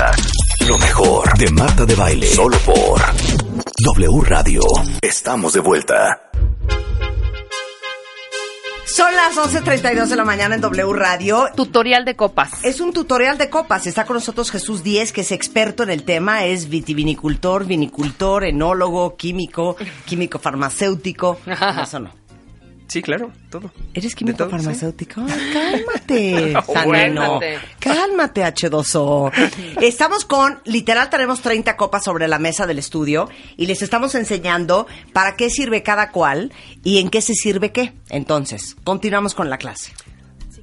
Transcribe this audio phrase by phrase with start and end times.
[0.00, 0.12] música.
[0.66, 2.26] Lo mejor de Marta de Baile.
[2.26, 3.00] Solo por
[3.82, 4.60] W Radio.
[5.00, 6.30] Estamos de vuelta.
[8.84, 11.46] Son las 11.32 de la mañana en W Radio.
[11.54, 12.64] Tutorial de copas.
[12.64, 13.86] Es un tutorial de copas.
[13.86, 16.44] Está con nosotros Jesús Díez, que es experto en el tema.
[16.44, 21.38] Es vitivinicultor, vinicultor, enólogo, químico, químico farmacéutico.
[21.82, 22.20] Eso no.
[22.90, 23.70] Sí, claro, todo.
[23.94, 25.20] ¿Eres químico todo, farmacéutico?
[25.20, 27.20] Ay, cálmate, Saneno.
[27.20, 27.58] cálmate.
[27.78, 29.30] Cálmate, H2O.
[29.80, 34.88] Estamos con, literal, tenemos 30 copas sobre la mesa del estudio y les estamos enseñando
[35.12, 37.92] para qué sirve cada cual y en qué se sirve qué.
[38.08, 39.92] Entonces, continuamos con la clase.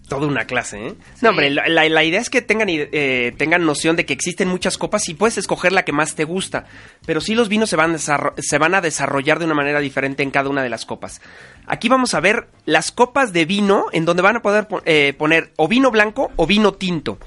[0.07, 0.93] Toda una clase, ¿eh?
[1.21, 4.47] No, hombre, la, la- la idea es que tengan, eh, tengan noción de que existen
[4.47, 6.65] muchas copas y puedes escoger la que más te gusta.
[7.05, 10.31] Pero sí los vinos se van, se van a desarrollar de una manera diferente en
[10.31, 11.21] cada una de las copas.
[11.65, 15.13] Aquí vamos a ver las copas de vino en donde van a poder po- eh,
[15.17, 17.17] poner o vino blanco o vino tinto.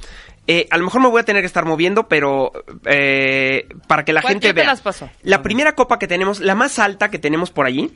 [0.53, 2.51] Eh, a lo mejor me voy a tener que estar moviendo, pero
[2.85, 4.65] eh, para que la ¿Cuál- gente te vea.
[4.65, 5.09] las pasó?
[5.23, 7.93] La primera copa que tenemos, la más alta que tenemos por allí,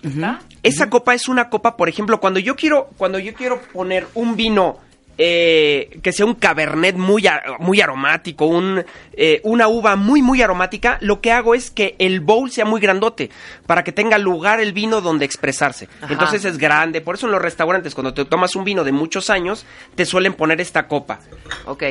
[0.62, 4.36] esa copa es una copa, por ejemplo, cuando yo quiero, cuando yo quiero poner un
[4.36, 4.78] vino
[5.18, 7.24] eh, que sea un cabernet muy,
[7.60, 12.20] muy aromático, un, eh, una uva muy, muy aromática, lo que hago es que el
[12.20, 13.30] bowl sea muy grandote
[13.66, 15.88] para que tenga lugar el vino donde expresarse.
[16.00, 16.12] Ajá.
[16.12, 17.00] Entonces es grande.
[17.00, 20.34] Por eso en los restaurantes, cuando te tomas un vino de muchos años, te suelen
[20.34, 21.20] poner esta copa.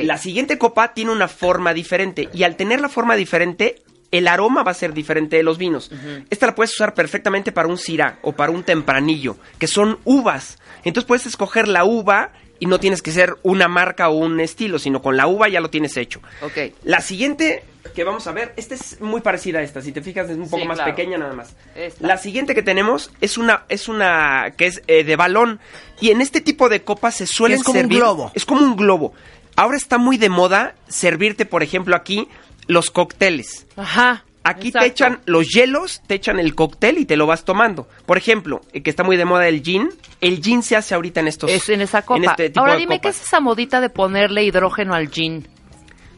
[0.02, 4.62] La siguiente copa tiene una forma diferente y al tener la forma diferente, el aroma
[4.62, 5.90] va a ser diferente de los vinos.
[6.30, 10.58] Esta la puedes usar perfectamente para un syrah o para un tempranillo, que son uvas.
[10.84, 14.78] Entonces puedes escoger la uva y no tienes que ser una marca o un estilo,
[14.78, 16.20] sino con la uva ya lo tienes hecho.
[16.42, 16.72] Ok.
[16.84, 20.30] La siguiente que vamos a ver, esta es muy parecida a esta, si te fijas
[20.30, 20.94] es un poco Sí, más claro.
[20.94, 21.54] pequeña nada más.
[21.76, 22.06] Esta.
[22.06, 25.60] La siguiente que tenemos es una es una que es eh, de balón
[26.00, 28.32] y en este tipo de copas se suelen es como un servir globo.
[28.34, 29.12] es como un globo.
[29.56, 32.28] Ahora está muy de moda servirte, por ejemplo, aquí
[32.66, 33.66] los cócteles.
[33.76, 34.24] Ajá.
[34.44, 34.84] Aquí exacto.
[34.86, 37.88] te echan los hielos, te echan el cóctel y te lo vas tomando.
[38.06, 39.88] Por ejemplo, eh, que está muy de moda el gin.
[40.20, 41.50] El gin se hace ahorita en estos.
[41.50, 42.20] Es en esa copa.
[42.30, 45.48] este tipo Ahora de dime, ¿qué es esa modita de ponerle hidrógeno al gin?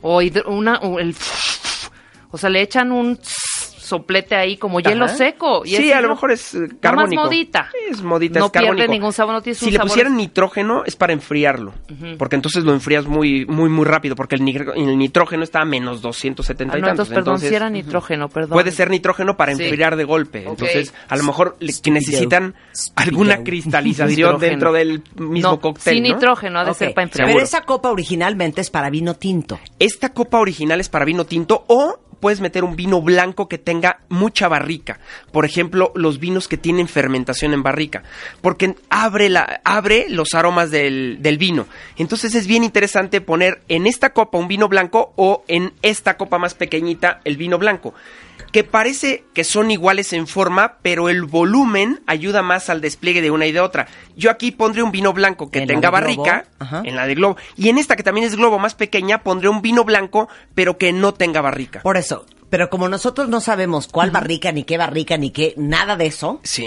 [0.02, 1.14] O hidr- una, o el...
[2.32, 3.18] O sea, le echan un
[3.86, 5.14] soplete ahí como hielo Ajá.
[5.14, 5.62] seco.
[5.64, 7.22] y sí, a lo mejor es eh, Nada más carbónico.
[7.24, 7.70] modita.
[7.90, 8.76] Es modita, No es carbónico.
[8.76, 11.72] pierde ningún sabor, no tiene Si le sabor- pusieran nitrógeno es para enfriarlo,
[12.18, 16.74] porque entonces lo enfrías muy muy muy rápido, porque el, nitrógeno está a menos 270
[16.74, 17.08] Ah, y no, tantos.
[17.08, 18.50] entonces, perdón, entonces, si era nitrógeno, perdón.
[18.50, 19.62] Puede ser nitrógeno para Sí.
[19.64, 20.44] enfriar de golpe.
[20.46, 22.54] Entonces, a lo mejor le- que necesitan
[22.96, 25.94] alguna cristalización dentro del mismo no, cóctel.
[25.94, 26.14] Sin ¿no?
[26.14, 27.28] nitrógeno, ha de ser para enfriar.
[27.28, 29.58] Pero esa copa originalmente es para vino tinto.
[29.78, 34.00] Esta copa original es para vino tinto o puedes meter un vino blanco que tenga
[34.08, 34.98] mucha barrica.
[35.32, 38.02] Por ejemplo, los vinos que tienen fermentación en barrica.
[38.40, 39.30] Porque abre,
[39.64, 41.66] abre los aromas del, del vino.
[41.96, 46.38] Entonces es bien interesante poner en esta copa un vino blanco o en esta copa
[46.38, 47.94] más pequeñita el vino blanco.
[48.56, 53.30] Que parece que son iguales en forma, pero el volumen ayuda más al despliegue de
[53.30, 53.86] una y de otra.
[54.16, 56.46] Yo aquí pondré un vino blanco que tenga barrica,
[56.82, 57.36] en la de globo.
[57.54, 60.94] Y en esta que también es globo más pequeña, pondré un vino blanco, pero que
[60.94, 61.82] no tenga barrica.
[61.82, 62.24] Por eso.
[62.48, 66.40] Pero como nosotros no sabemos cuál barrica, ni qué barrica, ni qué, nada de eso,
[66.42, 66.66] Sí.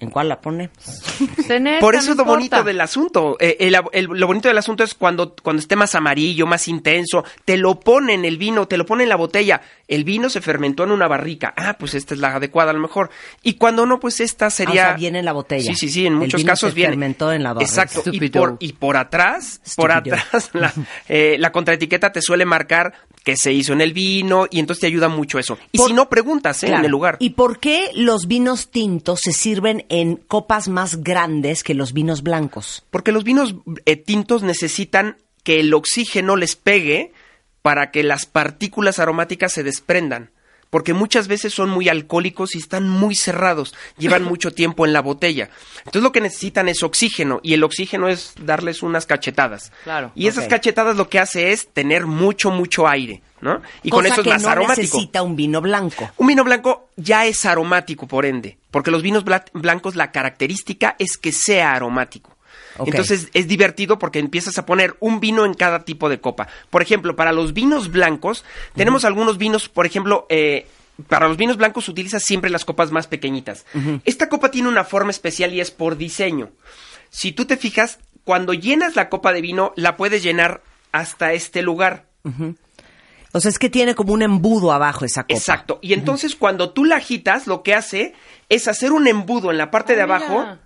[0.00, 0.70] ¿En cuál la pone?
[1.46, 2.32] Tener, Por no eso es lo importa.
[2.38, 3.36] bonito del asunto.
[3.38, 7.24] Eh, el- el- lo bonito del asunto es cuando, cuando esté más amarillo, más intenso,
[7.44, 9.60] te lo pone en el vino, te lo pone en la botella.
[9.86, 11.52] El vino se fermentó en una barrica.
[11.56, 13.10] Ah, pues esta es la adecuada a lo mejor.
[13.42, 14.82] Y cuando no, pues esta sería...
[14.82, 15.72] Ah, o sea, viene en la botella.
[15.72, 16.90] Sí, sí, sí, en El muchos vino casos se viene.
[16.92, 17.68] fermentó en la barrica.
[17.70, 18.02] Exacto.
[18.12, 20.72] Y por, y por atrás, por atrás, la,
[21.08, 22.92] eh, la contraetiqueta te suele marcar
[23.30, 25.58] que se hizo en el vino y entonces te ayuda mucho eso.
[25.72, 26.68] Y Por- si no, preguntas ¿eh?
[26.68, 27.16] en el lugar.
[27.20, 32.22] ¿Y por qué los vinos tintos se sirven en copas más grandes que los vinos
[32.22, 32.84] blancos?
[32.90, 33.54] Porque los vinos
[33.86, 37.12] eh, tintos necesitan que el oxígeno les pegue
[37.62, 40.30] para que las partículas aromáticas se desprendan.
[40.70, 45.02] Porque muchas veces son muy alcohólicos y están muy cerrados, llevan mucho tiempo en la
[45.02, 45.50] botella.
[45.80, 49.72] Entonces lo que necesitan es oxígeno y el oxígeno es darles unas cachetadas.
[49.84, 53.60] Claro, Y esas cachetadas lo que hace es tener mucho, mucho aire, ¿no?
[53.82, 54.80] Y con eso es que más no aromático.
[54.82, 56.08] necesita un vino blanco.
[56.16, 60.94] Un vino blanco ya es aromático, por ende, porque los vinos bla- blancos la característica
[61.00, 62.36] es que sea aromático.
[62.78, 66.48] Entonces es divertido porque empiezas a poner un vino en cada tipo de copa.
[66.70, 68.44] Por ejemplo, para los vinos blancos,
[68.74, 70.66] tenemos algunos vinos, por ejemplo, eh,
[71.08, 73.64] para los vinos blancos utilizas siempre las copas más pequeñitas.
[74.04, 76.50] Esta copa tiene una forma especial y es por diseño.
[77.10, 80.62] Si tú te fijas, cuando llenas la copa de vino, la puedes llenar
[80.92, 82.04] hasta este lugar.
[83.32, 85.34] O sea, es que tiene como un embudo abajo esa copa.
[85.34, 85.78] Exacto.
[85.82, 88.14] Y entonces cuando tú la agitas, lo que hace
[88.48, 90.60] es hacer un embudo en la parte de Ah, abajo mira.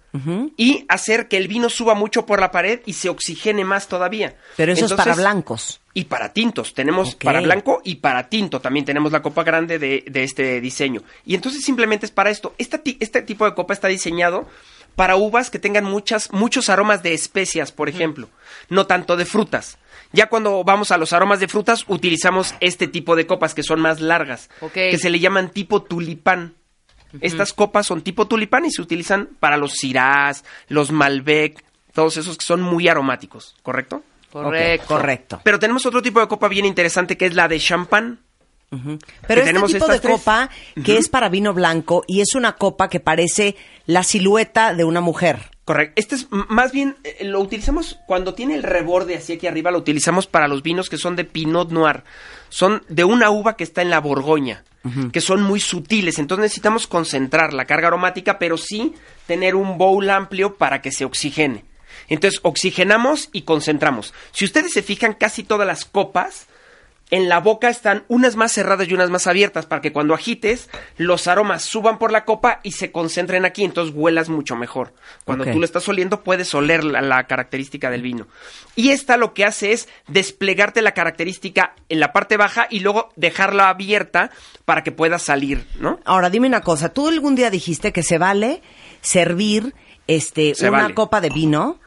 [0.57, 4.37] Y hacer que el vino suba mucho por la pared y se oxigene más todavía.
[4.57, 5.81] Pero eso es para blancos.
[5.93, 6.73] y para tintos.
[6.75, 8.61] Tenemos para blanco y para tinto.
[8.61, 11.03] También tenemos la copa grande de, de este diseño.
[11.27, 12.55] Y entonces simplemente es para esto.
[12.59, 14.47] Esta este tipo de copa está diseñado
[14.95, 18.29] para uvas que tengan muchas, muchos aromas de especias, por ejemplo.
[18.69, 19.79] No tanto de frutas.
[20.13, 23.81] Ya cuando vamos a los aromas de frutas, utilizamos este tipo de copas que son
[23.81, 24.49] más largas.
[24.93, 26.55] Que se le llaman tipo tulipán.
[27.21, 32.37] Estas copas son tipo tulipán y se utilizan para los cirás, los malbec, todos esos
[32.37, 34.03] que son muy aromáticos, ¿correcto?
[34.33, 34.87] Correcto.
[34.89, 35.41] Correcto.
[35.45, 38.21] Pero tenemos otro tipo de copa bien interesante que es la de champán.
[39.29, 40.13] Pero que este tipo de tres.
[40.13, 40.51] copa
[40.85, 43.55] que es para vino blanco y es una copa que parece
[43.87, 45.51] la silueta de una mujer.
[45.65, 45.93] Correcto.
[45.95, 49.79] Este es más bien, eh, lo utilizamos cuando tiene el reborde hacia aquí arriba, lo
[49.79, 52.03] utilizamos para los vinos que son de Pinot Noir.
[52.49, 54.65] Son de una uva que está en la Borgoña,
[55.13, 56.19] que son muy sutiles.
[56.19, 58.95] Entonces necesitamos concentrar la carga aromática, pero sí
[59.27, 61.65] tener un bowl amplio para que se oxigene.
[62.09, 64.13] Entonces oxigenamos y concentramos.
[64.33, 66.47] Si ustedes se fijan, casi todas las copas
[67.11, 70.69] en la boca están unas más cerradas y unas más abiertas para que cuando agites
[70.97, 74.95] los aromas suban por la copa y se concentren aquí, entonces huelas mucho mejor.
[75.25, 78.27] Cuando tú lo estás oliendo puedes oler la, la característica del vino.
[78.75, 83.11] Y esta lo que hace es desplegarte la característica en la parte baja y luego
[83.17, 84.31] dejarla abierta
[84.65, 86.01] para que pueda salir, ¿no?
[86.05, 86.89] Ahora, dime una cosa.
[86.89, 88.63] Tú algún día dijiste que se vale
[89.03, 89.75] servir
[90.07, 90.95] este Se una vale.
[90.95, 91.79] copa de vino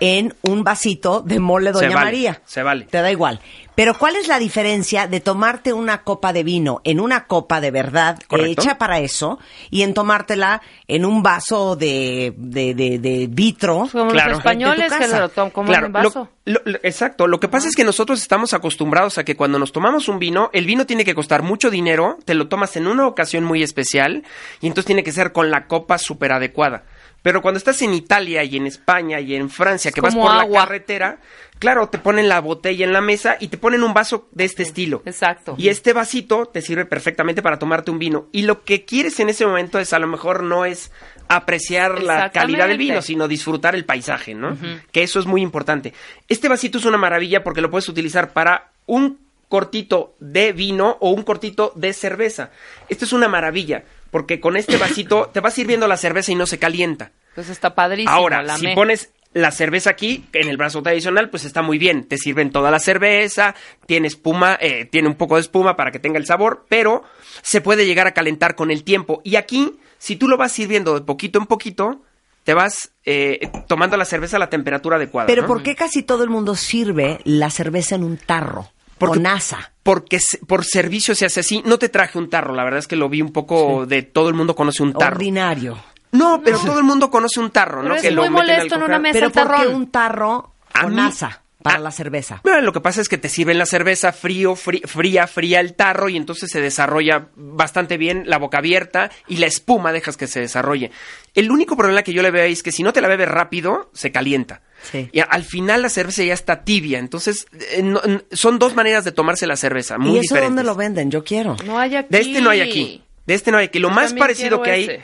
[0.00, 2.40] en un vasito de mole Doña Se vale, María.
[2.44, 2.84] se vale.
[2.86, 3.40] Te da igual.
[3.74, 7.70] Pero ¿cuál es la diferencia de tomarte una copa de vino en una copa de
[7.70, 8.62] verdad Correcto.
[8.62, 9.38] hecha para eso
[9.70, 13.86] y en tomártela en un vaso de, de, de, de vitro?
[13.92, 14.30] Como Claro.
[14.30, 16.28] los españoles que lo toman como Claro, en vaso.
[16.46, 17.26] lo- lo- lo- exacto.
[17.26, 20.48] Lo que pasa es que nosotros estamos acostumbrados a que cuando nos tomamos un vino,
[20.54, 24.24] el vino tiene que costar mucho dinero, te lo tomas en una ocasión muy especial
[24.62, 26.84] y entonces tiene que ser con la copa súper adecuada.
[27.26, 30.60] Pero cuando estás en Italia y en España y en Francia, que vas por agua.
[30.60, 31.18] la carretera,
[31.58, 34.62] claro, te ponen la botella en la mesa y te ponen un vaso de este
[34.62, 35.02] estilo.
[35.06, 35.56] Exacto.
[35.58, 38.28] Y este vasito te sirve perfectamente para tomarte un vino.
[38.30, 40.92] Y lo que quieres en ese momento es a lo mejor no es
[41.26, 44.56] apreciar la calidad del vino, sino disfrutar el paisaje, ¿no?
[44.92, 45.94] Que eso es muy importante.
[46.28, 49.18] Este vasito es una maravilla porque lo puedes utilizar para un
[49.48, 52.50] cortito de vino o un cortito de cerveza.
[52.88, 56.46] Esto es una maravilla porque con este vasito te va sirviendo la cerveza y no
[56.46, 57.12] se calienta.
[57.34, 58.10] Pues está padrísimo.
[58.10, 58.74] Ahora, la si me.
[58.74, 62.04] pones la cerveza aquí, en el brazo tradicional, pues está muy bien.
[62.04, 63.54] Te sirven toda la cerveza,
[63.84, 67.04] tiene espuma, eh, tiene un poco de espuma para que tenga el sabor, pero
[67.42, 69.20] se puede llegar a calentar con el tiempo.
[69.24, 72.00] Y aquí, si tú lo vas sirviendo de poquito en poquito,
[72.44, 75.26] te vas eh, tomando la cerveza a la temperatura adecuada.
[75.26, 75.48] Pero ¿no?
[75.48, 78.70] ¿por qué casi todo el mundo sirve la cerveza en un tarro?
[78.98, 79.72] Porque- con asa.
[79.82, 81.62] Porque por servicio se hace así.
[81.64, 84.28] No te traje un tarro, la verdad es que lo vi un poco de todo
[84.28, 85.16] el mundo conoce un tarro.
[85.16, 85.78] Ordinario.
[86.12, 87.94] No, pero todo el mundo conoce un tarro, Pero ¿no?
[87.96, 89.12] es Que lo muy molesto en una mesa.
[89.14, 89.74] Pero el ¿por qué tarrón.
[89.74, 91.80] un tarro A con mí- asa para Ah.
[91.80, 92.40] la cerveza?
[92.42, 95.74] Bueno, lo que pasa es que te sirven la cerveza frío, frí- fría, fría el
[95.74, 100.26] tarro y entonces se desarrolla bastante bien la boca abierta y la espuma dejas que
[100.26, 100.90] se desarrolle.
[101.34, 103.28] El único problema que yo le veo ahí es que si no te la bebes
[103.28, 104.62] rápido, se calienta.
[104.90, 105.08] Sí.
[105.12, 108.00] Y al final la cerveza ya está tibia, entonces eh, no-
[108.32, 110.48] son dos maneras de tomarse la cerveza, muy ¿Y eso diferentes.
[110.50, 111.10] dónde lo venden?
[111.10, 111.56] Yo quiero.
[111.64, 112.08] No hay aquí.
[112.10, 113.02] De este no hay aquí.
[113.26, 113.78] De este no hay aquí.
[113.80, 115.00] Lo Yo más parecido que hay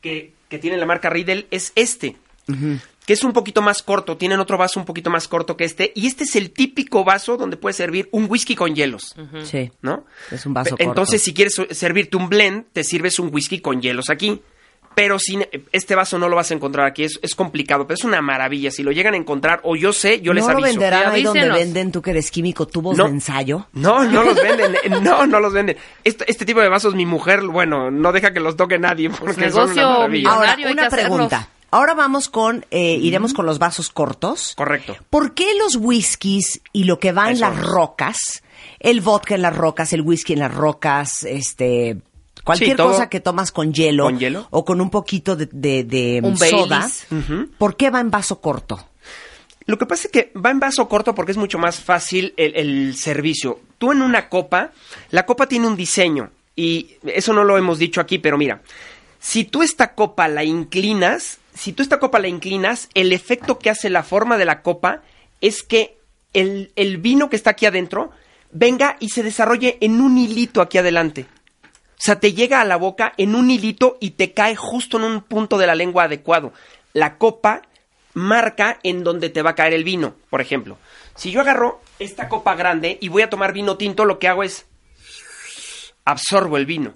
[0.00, 2.16] que, que tiene la marca Riedel es este.
[3.06, 5.90] Que es un poquito más corto, tienen otro vaso un poquito más corto que este,
[5.96, 9.72] y este es el típico vaso donde puedes servir un whisky con hielos, Sí.
[9.82, 10.04] ¿no?
[10.30, 11.24] Es un vaso Entonces, corto.
[11.24, 14.40] si quieres servirte un blend, te sirves un whisky con hielos aquí.
[14.92, 18.02] Pero sin este vaso no lo vas a encontrar aquí, es, es complicado, pero es
[18.04, 18.72] una maravilla.
[18.72, 20.72] Si lo llegan a encontrar, o yo sé, yo les ¿No lo aviso.
[20.80, 23.04] venderán ahí donde venden, tú que eres químico, tubos No.
[23.04, 23.68] de ensayo?
[23.72, 24.74] No, no los venden.
[24.82, 25.76] eh, No, no los venden.
[26.02, 29.34] Este, este tipo de vasos, mi mujer, bueno, no deja que los toque nadie porque
[29.50, 30.30] son negocio una maravilla.
[30.32, 31.32] Ahora, una hacerlos.
[31.70, 34.54] Ahora vamos con, eh, iremos con los vasos cortos.
[34.56, 34.96] Correcto.
[35.08, 38.42] ¿Por qué los whiskies y lo que va en las rocas,
[38.80, 41.98] el vodka en las rocas, el whisky en las rocas, este,
[42.44, 44.46] cualquier Sí, cosa que tomas con hielo, ¿Con hielo?
[44.50, 46.88] o con un poquito de, de, de Un soda.
[47.58, 48.86] ¿por qué va en vaso corto?
[49.66, 52.56] Lo que pasa es que va en vaso corto porque es mucho más fácil el,
[52.56, 53.60] el servicio.
[53.78, 54.72] Tú en una copa,
[55.10, 58.62] la copa tiene un diseño y eso no lo hemos dicho aquí, pero mira,
[59.20, 63.70] si tú esta copa la inclinas, si tú esta copa la inclinas, el efecto que
[63.70, 65.02] hace la forma de la copa
[65.40, 65.98] es que
[66.32, 68.10] el, el vino que está aquí adentro
[68.52, 71.26] venga y se desarrolle en un hilito aquí adelante.
[71.62, 75.04] O sea, te llega a la boca en un hilito y te cae justo en
[75.04, 76.52] un punto de la lengua adecuado.
[76.94, 77.62] La copa
[78.14, 80.14] marca en donde te va a caer el vino.
[80.30, 80.78] Por ejemplo,
[81.14, 84.42] si yo agarro esta copa grande y voy a tomar vino tinto, lo que hago
[84.42, 84.66] es
[86.04, 86.94] absorbo el vino.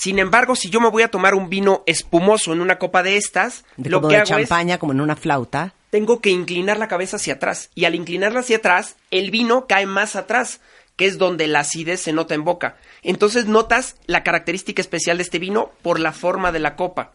[0.00, 3.18] Sin embargo, si yo me voy a tomar un vino espumoso en una copa de
[3.18, 5.74] estas, De, lo como que de hago es champaña, como en una flauta.
[5.90, 7.68] tengo que inclinar la cabeza hacia atrás.
[7.74, 10.60] Y al inclinarla hacia atrás, el vino cae más atrás,
[10.96, 12.78] que es donde la acidez se nota en boca.
[13.02, 17.12] Entonces notas la característica especial de este vino por la forma de la copa.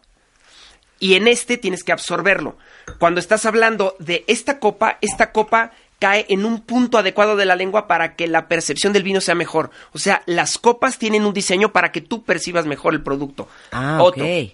[1.00, 2.56] Y en este tienes que absorberlo.
[3.00, 7.56] Cuando estás hablando de esta copa, esta copa cae en un punto adecuado de la
[7.56, 9.70] lengua para que la percepción del vino sea mejor.
[9.92, 13.48] O sea, las copas tienen un diseño para que tú percibas mejor el producto.
[13.72, 14.52] Ah, Otto, ok.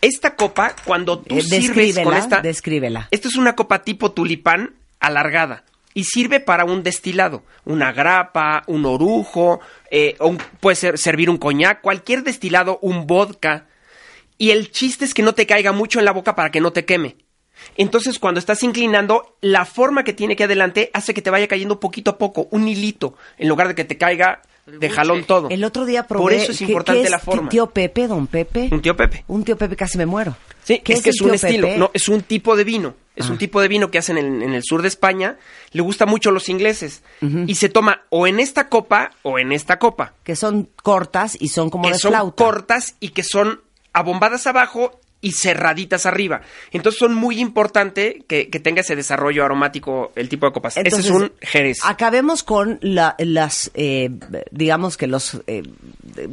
[0.00, 2.40] Esta copa, cuando tú Eh, sirves con esta...
[2.40, 3.06] descríbela.
[3.10, 5.64] Esta es una copa tipo tulipán alargada
[5.94, 9.60] y sirve para un destilado, una grapa, un orujo,
[9.90, 13.66] eh, un- puede ser, servir un coñac, cualquier destilado, un vodka.
[14.38, 16.72] Y el chiste es que no te caiga mucho en la boca para que no
[16.72, 17.16] te queme.
[17.76, 21.80] Entonces, cuando estás inclinando, la forma que tiene que adelante hace que te vaya cayendo
[21.80, 25.48] poquito a poco, un hilito, en lugar de que te caiga de jalón todo.
[25.50, 26.22] El otro día probé.
[26.22, 27.48] Por eso es ¿qué- importante qué es la forma.
[27.48, 28.68] Tío Pepe, don Pepe.
[28.70, 29.24] Un tío Pepe.
[29.26, 30.36] Un tío Pepe, casi me muero.
[30.62, 31.78] Sí, ¿Qué es que es un estilo, Pepe?
[31.78, 32.94] no, es un tipo de vino.
[33.16, 33.32] Es Ah.
[33.32, 35.36] un tipo de vino que hacen en, en el sur de España.
[35.72, 37.02] Le gusta mucho a los ingleses.
[37.20, 40.14] Y se toma o en esta copa o en esta copa.
[40.22, 43.60] Que son cortas y son como que de son cortas y que son
[43.92, 46.42] abombadas abajo y cerraditas arriba.
[46.72, 50.76] Entonces son muy importante que, que tenga ese desarrollo aromático el tipo de copas.
[50.76, 51.78] Entonces, ese es un jerez.
[51.84, 54.10] Acabemos con la- las, eh,
[54.50, 55.62] digamos que los, eh,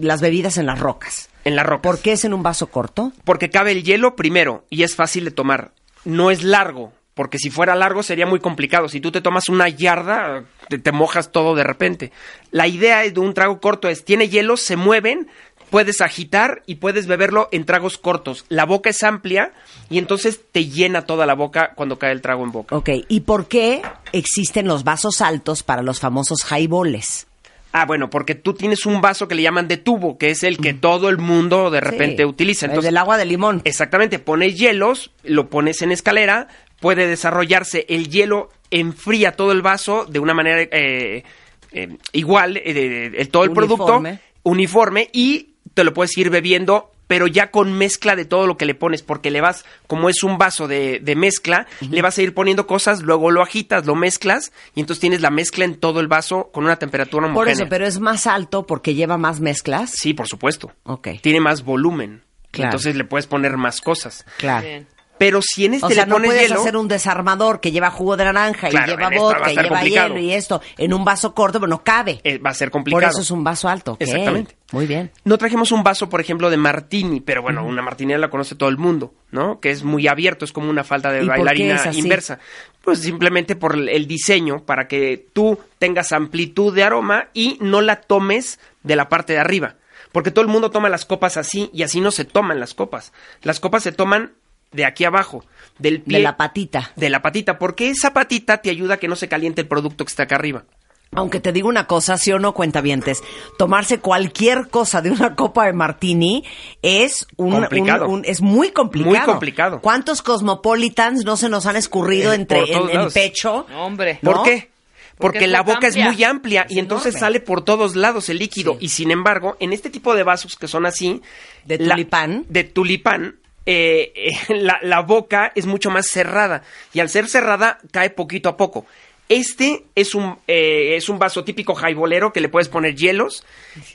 [0.02, 1.30] las bebidas en las rocas.
[1.46, 1.84] En la roca.
[1.84, 3.14] ¿Por qué es en un vaso corto?
[3.24, 5.72] Porque cabe el hielo primero y es fácil de tomar.
[6.04, 8.90] No es largo, porque si fuera largo sería muy complicado.
[8.90, 12.12] Si tú te tomas una yarda, te, te mojas todo de repente.
[12.52, 15.28] La idea de un trago corto es, tiene hielo, se mueven,
[15.70, 18.46] puedes agitar y puedes beberlo en tragos cortos.
[18.50, 19.54] La boca es amplia
[19.90, 22.76] y entonces te llena toda la boca cuando cae el trago en boca.
[22.76, 27.28] Ok, ¿y por qué existen los vasos altos para los famosos highballs?
[27.72, 30.58] Ah, bueno, porque tú tienes un vaso que le llaman de tubo, que es el
[30.58, 32.66] que todo el mundo de repente Sí, utiliza.
[32.66, 33.62] el Entonces, del agua de limón.
[33.64, 36.48] Exactamente, pones hielos, lo pones en escalera,
[36.80, 41.24] puede desarrollarse, el hielo enfría todo el vaso de una manera eh,
[41.72, 43.76] eh, igual, eh, el- todo el Uniforme.
[43.76, 45.49] producto uniforme y
[45.80, 49.02] te lo puedes ir bebiendo, pero ya con mezcla de todo lo que le pones,
[49.02, 52.68] porque le vas, como es un vaso de, de mezcla, le vas a ir poniendo
[52.68, 56.50] cosas, luego lo agitas, lo mezclas y entonces tienes la mezcla en todo el vaso
[56.52, 57.54] con una temperatura Por homogénea.
[57.54, 59.92] eso, pero es más alto porque lleva más mezclas.
[59.92, 60.74] Sí, por supuesto.
[60.84, 61.08] Ok.
[61.22, 62.24] Tiene más volumen.
[62.52, 62.72] Claro.
[62.72, 64.26] Entonces le puedes poner más cosas.
[64.38, 64.68] Claro.
[64.68, 64.88] Bien.
[65.20, 67.72] Pero si en este O sea, le no pones puedes hielo, hacer un desarmador que
[67.72, 70.08] lleva jugo de naranja Claro, y lleva vodka y lleva complicado.
[70.16, 72.22] hielo y esto en un vaso corto, pero no cabe.
[72.24, 73.02] eh, va a ser complicado.
[73.02, 73.98] Por eso es un vaso alto.
[74.00, 74.56] Exactamente.
[74.72, 75.12] Muy bien.
[75.26, 78.70] No trajimos un vaso, por ejemplo, de martini, pero bueno, una martinera la conoce todo
[78.70, 79.60] el mundo, ¿no?
[79.60, 82.40] Que es muy abierto, es como una falta de ¿Y por qué bailarina inversa.
[82.82, 87.98] Pues simplemente por el diseño, para que tú tengas amplitud de aroma y no la
[87.98, 89.76] tomes de la parte de arriba.
[90.12, 93.12] Porque todo el mundo toma las copas así y así no se toman las copas.
[93.44, 94.32] Las copas se toman
[94.72, 95.46] de aquí abajo,
[95.78, 96.18] del pie.
[96.18, 96.92] De la patita.
[96.96, 100.06] de la patita, porque esa patita te ayuda a que no se caliente el producto
[100.06, 100.64] que está acá arriba.
[101.12, 103.24] Aunque te digo una cosa, sí o no, cuentavientes,
[103.58, 106.44] tomarse cualquier cosa de una copa de martini
[106.84, 108.06] es un, Complicado.
[108.08, 109.16] un- un- es muy complicado.
[109.16, 109.82] Muy complicado.
[109.82, 113.66] ¿Cuántos cosmopolitans no se nos han escurrido Eh, entre en el pecho?
[113.76, 114.20] Hombre.
[114.22, 114.34] ¿No?
[114.34, 114.70] ¿Por qué?
[115.18, 117.20] Porque la boca es muy amplia y Es entonces enorme.
[117.20, 118.74] sale por todos lados el líquido.
[118.74, 118.86] Sí.
[118.86, 121.22] Y sin embargo, en este tipo de vasos que son así...
[121.66, 122.46] ¿De la- tulipán?
[122.50, 123.36] de tulipán,
[123.66, 126.64] eh, eh, la, la boca es mucho más cerrada.
[126.94, 128.86] Y al ser cerrada, cae poquito a poco.
[129.28, 133.44] Este es un, eh, es un vaso típico jaibolero que le puedes poner hielos.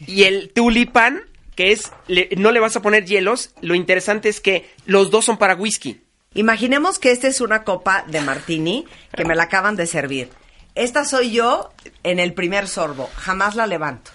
[0.06, 1.23] Y el tulipán,
[1.56, 1.90] que es...
[2.06, 3.50] le- no le vas a poner hielos.
[3.61, 6.00] Lo interesante es que los dos son para whisky.
[6.35, 10.30] Imaginemos que esta es una copa de martini que me la acaban de servir.
[10.76, 11.71] Esta soy yo
[12.02, 13.09] en el primer sorbo.
[13.16, 14.11] Jamás la levanto.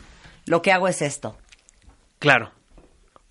[0.45, 1.37] Lo que hago es esto.
[2.19, 2.51] Claro.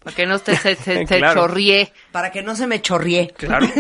[0.09, 1.41] Para que no te, se, se- se Claro.
[1.43, 1.93] chorríe.
[2.13, 3.33] Para que no se me chorríe.
[3.37, 3.67] Claro.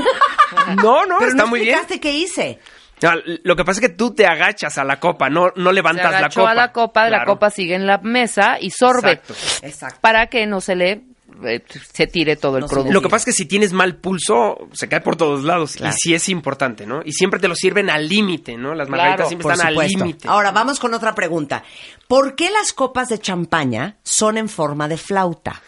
[0.76, 1.74] No, no, Pero está no muy bien.
[1.74, 2.58] explicaste qué hice.
[3.02, 3.10] No,
[3.44, 6.10] lo que pasa es que tú te agachas a la copa, no, no Se levantas
[6.10, 6.50] la agachó copa.
[6.50, 7.32] a la copa, la Claro.
[7.34, 9.12] copa sigue en la mesa y sorbe.
[9.12, 9.34] Exacto.
[9.66, 9.98] Exacto.
[10.00, 11.02] Para que no se le
[11.44, 12.92] eh, se tire todo el No se producto.
[12.94, 15.74] Lo que pasa es que si tienes mal pulso, se cae por todos lados.
[15.76, 15.94] Claro.
[15.94, 17.02] Y sí es importante, ¿no?
[17.04, 18.74] Y siempre te lo sirven al límite, ¿no?
[18.74, 20.26] Las Claro, margaritas siempre están al límite.
[20.26, 21.62] Ahora vamos con otra pregunta.
[22.08, 25.62] ¿Por qué las copas de champaña son en forma de flauta?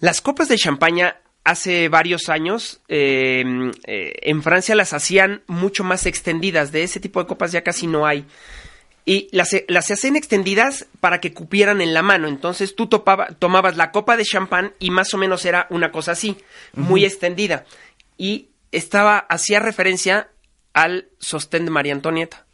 [0.00, 3.42] Las copas de champaña hace varios años eh,
[3.86, 6.72] eh, en Francia las hacían mucho más extendidas.
[6.72, 8.24] De ese tipo de copas ya casi no hay.
[9.04, 12.28] Y las, las hacían extendidas para que cupieran en la mano.
[12.28, 16.12] Entonces tú topaba- tomabas la copa de champán y más o menos era una cosa
[16.12, 16.36] así,
[16.74, 17.64] muy extendida.
[18.18, 20.28] Y estaba, hacía referencia
[20.74, 22.44] al sostén de María Antonieta.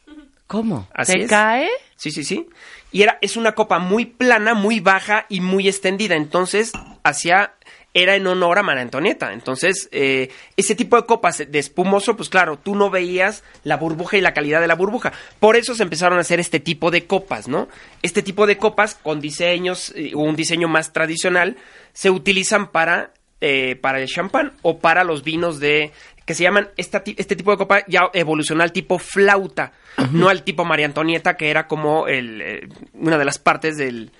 [0.46, 0.86] ¿Cómo?
[0.94, 1.28] Así ¿Te es.
[1.30, 1.68] cae?
[1.96, 2.46] Sí, sí, sí.
[2.92, 6.14] Y era, es una copa muy plana, muy baja y muy extendida.
[6.14, 6.70] Entonces,
[7.04, 7.54] hacía,
[7.92, 9.32] era en honor a María Antonieta.
[9.32, 14.16] Entonces, eh, ese tipo de copas de espumoso, pues claro, tú no veías la burbuja
[14.16, 15.12] y la calidad de la burbuja.
[15.38, 17.68] Por eso se empezaron a hacer este tipo de copas, ¿no?
[18.02, 21.56] Este tipo de copas con diseños, eh, o un diseño más tradicional,
[21.92, 25.92] se utilizan para, eh, para el champán o para los vinos de
[26.24, 29.72] que se llaman esta este tipo de copa ya evolucionó al tipo flauta,
[30.12, 34.10] no al tipo María Antonieta que era como el, eh, una de las partes del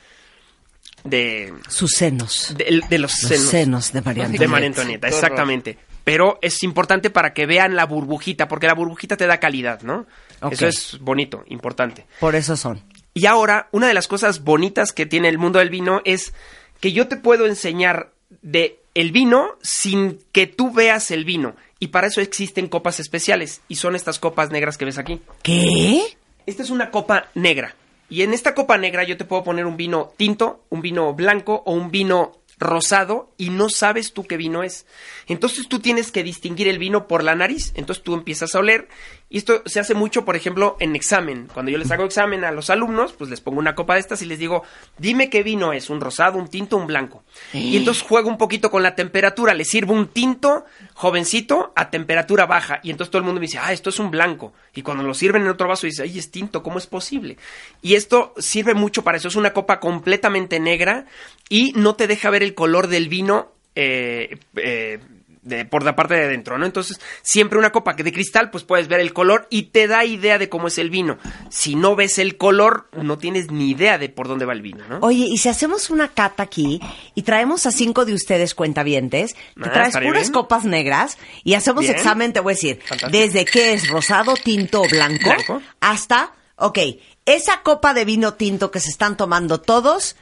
[1.04, 2.54] de, Sus senos.
[2.56, 4.50] de, de los, Los senos, senos de María de Antonieta.
[4.50, 5.78] María Antonieta, exactamente.
[6.02, 10.06] Pero es importante para que vean la burbujita, porque la burbujita te da calidad, ¿no?
[10.50, 12.06] Eso es bonito, importante.
[12.20, 12.82] Por eso son.
[13.14, 16.34] Y ahora, una de las cosas bonitas que tiene el mundo del vino es
[16.80, 21.56] que yo te puedo enseñar de el vino sin que tú veas el vino.
[21.78, 23.60] Y para eso existen copas especiales.
[23.68, 25.20] Y son estas copas negras que ves aquí.
[25.42, 26.02] ¿Qué?
[26.46, 27.74] Esta es una copa negra.
[28.08, 31.62] Y en esta copa negra yo te puedo poner un vino tinto, un vino blanco
[31.64, 34.86] o un vino rosado y no sabes tú qué vino es.
[35.26, 37.72] Entonces tú tienes que distinguir el vino por la nariz.
[37.74, 38.88] Entonces tú empiezas a oler.
[39.28, 41.48] Y esto se hace mucho, por ejemplo, en examen.
[41.52, 44.22] Cuando yo les hago examen a los alumnos, pues les pongo una copa de estas
[44.22, 44.62] y les digo,
[44.98, 47.24] dime qué vino es, un rosado, un tinto, un blanco.
[47.52, 49.54] Y entonces juego un poquito con la temperatura.
[49.54, 52.80] Les sirvo un tinto jovencito a temperatura baja.
[52.82, 54.52] Y entonces todo el mundo me dice, ah, esto es un blanco.
[54.74, 57.36] Y cuando lo sirven en otro vaso, dice, ay, es tinto, ¿cómo es posible?
[57.82, 59.28] Y esto sirve mucho para eso.
[59.28, 61.06] Es una copa completamente negra
[61.48, 64.98] y no te deja ver el color del vino eh, eh,
[65.42, 66.64] de, por la parte de adentro, ¿no?
[66.64, 70.02] Entonces, siempre una copa que de cristal, pues puedes ver el color y te da
[70.06, 71.18] idea de cómo es el vino.
[71.50, 74.88] Si no ves el color, no tienes ni idea de por dónde va el vino,
[74.88, 75.00] ¿no?
[75.02, 76.80] Oye, y si hacemos una cata aquí
[77.14, 80.32] y traemos a cinco de ustedes cuentavientes, te Ah, traes puras bien.
[80.32, 81.94] copas negras y hacemos Bien.
[81.94, 83.10] examen, te voy a decir, Fantástico.
[83.10, 85.60] desde qué es rosado, tinto o blanco, Blanco.
[85.80, 86.78] hasta, ok,
[87.26, 90.16] esa copa de vino tinto que se están tomando todos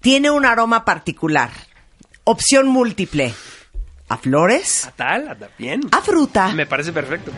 [0.00, 1.50] tiene un aroma particular.
[2.24, 3.34] Opción múltiple.
[4.08, 5.28] A flores, ¿A tal?
[5.28, 5.80] ¿A bien?
[5.92, 7.30] a fruta, Me parece perfecto.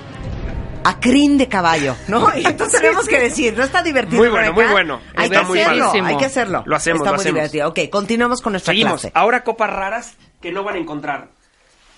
[0.84, 2.28] a crin de caballo, ¿no?
[2.36, 4.18] Y entonces tenemos que decir, ¿no está divertido?
[4.22, 5.00] Muy bueno, muy bueno.
[5.16, 6.08] Hay Está que muy hacerlo, padrísimo.
[6.08, 6.62] hay que hacerlo.
[6.66, 7.34] Lo hacemos, Está lo muy hacemos.
[7.52, 7.68] divertido.
[7.70, 9.00] Ok, continuamos con nuestra Seguimos.
[9.00, 9.12] clase.
[9.16, 11.30] Ahora copas raras que no van a encontrar.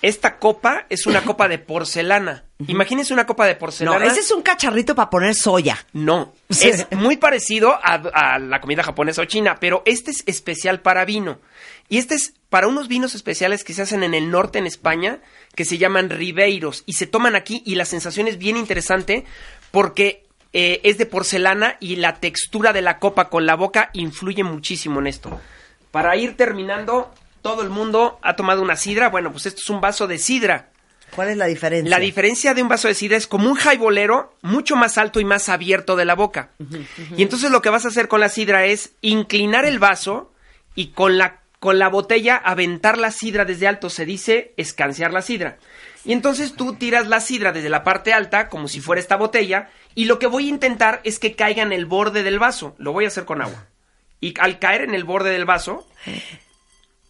[0.01, 2.45] Esta copa es una copa de porcelana.
[2.67, 4.05] Imagínense una copa de No, porcelana.
[4.05, 5.77] ese es un cacharrito para poner soya.
[5.93, 10.81] No, es muy parecido a, a la comida japonesa o china, pero este es especial
[10.81, 11.39] para vino.
[11.89, 15.19] Y este es para unos vinos especiales que se hacen en el norte en España,
[15.55, 19.25] que se llaman ribeiros, y se toman aquí, y la sensación es bien interesante
[19.71, 20.23] porque
[20.53, 24.99] eh, es de porcelana y la textura de la copa con la boca influye muchísimo
[24.99, 25.39] en esto.
[25.91, 29.81] Para ir terminando, todo el mundo ha tomado una sidra, bueno, pues esto es un
[29.81, 30.69] vaso de sidra.
[31.15, 31.89] ¿Cuál es la diferencia?
[31.89, 35.25] La diferencia de un vaso de sidra es como un jaibolero mucho más alto y
[35.25, 36.51] más abierto de la boca.
[37.17, 40.31] Y entonces lo que vas a hacer con la sidra es inclinar el vaso
[40.75, 43.89] y con la, con la botella aventar la sidra desde alto.
[43.89, 45.57] Se dice escanciar la sidra.
[46.05, 49.69] Y entonces tú tiras la sidra desde la parte alta, como si fuera esta botella,
[49.95, 52.75] y lo que voy a intentar es que caiga en el borde del vaso.
[52.77, 53.67] Lo voy a hacer con agua.
[54.19, 55.87] Y al caer en el borde del vaso,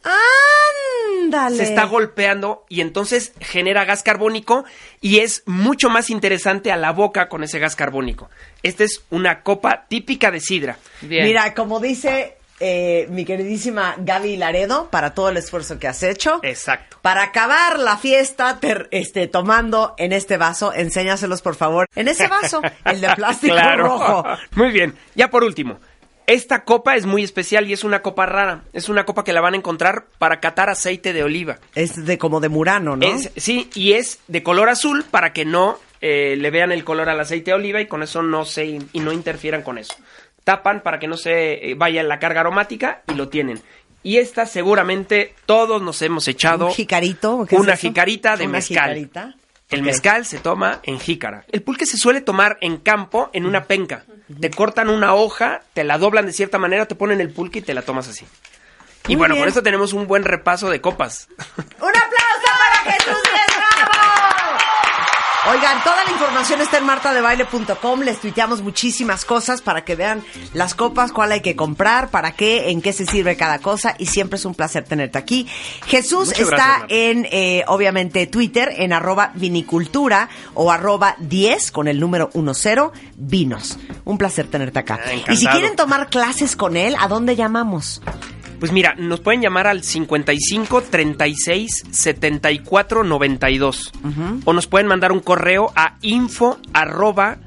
[0.04, 1.58] ¡Ándale!
[1.58, 4.66] se está golpeando y entonces genera gas carbónico
[5.02, 8.30] y es mucho más interesante a la boca con ese gas carbónico.
[8.62, 10.78] Esta es una copa típica de sidra.
[11.02, 11.26] Bien.
[11.26, 16.40] Mira, como dice eh, mi queridísima Gaby Laredo, para todo el esfuerzo que has hecho.
[16.44, 16.98] Exacto.
[17.02, 21.88] Para acabar la fiesta ter- este, tomando en este vaso, enséñaselos por favor.
[21.96, 23.84] En ese vaso, el de plástico Claro.
[23.86, 24.24] rojo.
[24.56, 24.96] Muy bien.
[25.16, 25.80] Ya por último.
[26.28, 28.64] Esta copa es muy especial y es una copa rara.
[28.74, 31.60] Es una copa que la van a encontrar para catar aceite de oliva.
[31.76, 33.06] Es de como de Murano, ¿no?
[33.06, 37.08] Es- sí, y es de color azul para que no eh, le vean el color
[37.10, 39.94] al aceite de oliva y con eso no se y no interfieran con eso.
[40.44, 43.62] Tapan para que no se eh, vaya la carga aromática y lo tienen.
[44.06, 47.46] Y esta seguramente todos nos hemos echado ¿Un jicarito?
[47.48, 48.90] ¿Qué es una jicarita de ¿Una mezcal.
[48.96, 49.36] jicarita?
[49.74, 51.46] El mezcal se toma en jícara.
[51.52, 54.06] El pulque se suele tomar en campo en una penca.
[54.40, 57.62] Te cortan una hoja, te la doblan de cierta manera, te ponen el pulque y
[57.62, 58.26] te la tomas así.
[59.08, 59.44] Y bueno, bien.
[59.44, 61.28] con esto tenemos un buen repaso de copas.
[61.58, 63.33] ¡Un aplauso para Jesús!
[65.46, 68.00] Oigan, toda la información está en martadebaile.com.
[68.00, 72.70] Les tuiteamos muchísimas cosas para que vean las copas, cuál hay que comprar, para qué,
[72.70, 73.96] en qué se sirve cada cosa.
[74.00, 75.46] Y siempre es un placer tenerte aquí.
[75.86, 81.90] Jesús Muchas está gracias, en, eh, obviamente, Twitter, en arroba vinicultura o arroba 10 con
[81.90, 83.78] el número 10 vinos.
[84.06, 85.02] Un placer tenerte acá.
[85.06, 88.02] Ah, y si quieren tomar clases con él, ¿a dónde llamamos?
[88.64, 93.92] Pues mira, nos pueden llamar al 55 36 74 92
[94.46, 97.40] o nos pueden mandar un correo a info arroba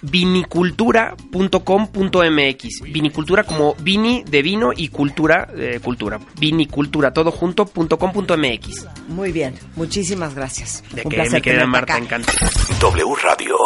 [0.00, 2.80] vinicultura.com.mx.
[2.90, 6.18] Vinicultura como vini de vino y cultura de cultura.
[6.40, 8.86] Vinicultura, todo junto.com.mx.
[9.08, 10.82] Muy bien, muchísimas gracias.
[10.94, 12.32] De Un que placer me queda tenerte Marta encanta.
[12.80, 13.56] W Radio.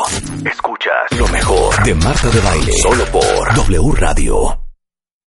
[0.45, 2.73] Escuchas lo mejor de Marta de Baile.
[2.73, 4.66] Solo por W Radio.